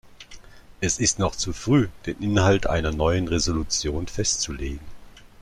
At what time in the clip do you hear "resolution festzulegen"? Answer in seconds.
3.27-4.79